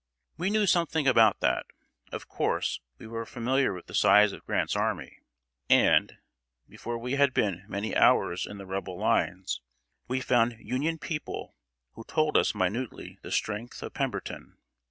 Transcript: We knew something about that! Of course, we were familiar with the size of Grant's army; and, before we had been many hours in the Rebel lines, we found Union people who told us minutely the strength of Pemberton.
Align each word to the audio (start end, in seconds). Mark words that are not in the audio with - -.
We 0.35 0.49
knew 0.49 0.65
something 0.65 1.07
about 1.07 1.41
that! 1.41 1.67
Of 2.11 2.27
course, 2.27 2.79
we 2.97 3.05
were 3.05 3.23
familiar 3.23 3.71
with 3.71 3.85
the 3.85 3.93
size 3.93 4.31
of 4.31 4.43
Grant's 4.47 4.75
army; 4.75 5.19
and, 5.69 6.17
before 6.67 6.97
we 6.97 7.11
had 7.17 7.35
been 7.35 7.65
many 7.67 7.95
hours 7.95 8.47
in 8.47 8.57
the 8.57 8.65
Rebel 8.65 8.97
lines, 8.97 9.61
we 10.07 10.19
found 10.19 10.57
Union 10.57 10.97
people 10.97 11.53
who 11.91 12.03
told 12.03 12.35
us 12.35 12.55
minutely 12.55 13.19
the 13.21 13.31
strength 13.31 13.83
of 13.83 13.93
Pemberton. 13.93 14.57